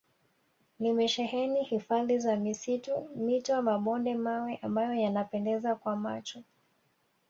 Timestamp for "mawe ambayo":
4.15-4.93